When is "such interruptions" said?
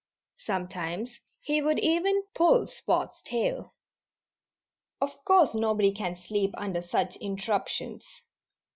6.81-8.23